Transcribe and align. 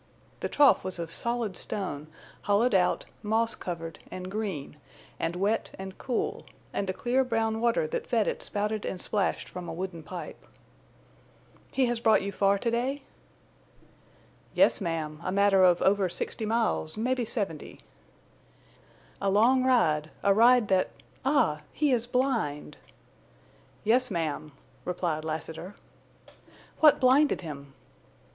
The 0.39 0.49
trough 0.49 0.83
was 0.83 0.97
of 0.97 1.11
solid 1.11 1.55
stone, 1.55 2.07
hollowed 2.41 2.73
out, 2.73 3.05
moss 3.21 3.53
covered 3.53 3.99
and 4.09 4.31
green 4.31 4.77
and 5.19 5.35
wet 5.35 5.75
and 5.77 5.95
cool, 5.99 6.41
and 6.73 6.87
the 6.87 6.91
clear 6.93 7.23
brown 7.23 7.61
water 7.61 7.85
that 7.85 8.07
fed 8.07 8.27
it 8.27 8.41
spouted 8.41 8.83
and 8.83 8.99
splashed 8.99 9.47
from 9.47 9.69
a 9.69 9.73
wooden 9.73 10.01
pipe. 10.01 10.43
"He 11.71 11.85
has 11.85 11.99
brought 11.99 12.23
you 12.23 12.31
far 12.31 12.57
to 12.57 12.71
day?" 12.71 13.03
[Illustration: 14.55 14.55
"He 14.55 14.61
has 14.63 14.79
brought 14.79 14.91
you 14.91 14.97
far 14.97 15.09
to 15.09 15.17
day?"] 15.17 15.21
"Yes, 15.21 15.21
ma'am, 15.21 15.27
a 15.29 15.31
matter 15.31 15.63
of 15.63 15.83
over 15.83 16.09
sixty 16.09 16.47
miles, 16.47 16.97
mebbe 16.97 17.27
seventy." 17.27 17.81
"A 19.21 19.29
long 19.29 19.63
ride—a 19.63 20.33
ride 20.33 20.67
that—Ah, 20.69 21.61
he 21.71 21.91
is 21.91 22.07
blind!" 22.07 22.77
"Yes, 23.83 24.09
ma'am," 24.09 24.51
replied 24.83 25.23
Lassiter. 25.23 25.75
"What 26.79 26.99
blinded 26.99 27.41
him?" 27.41 27.75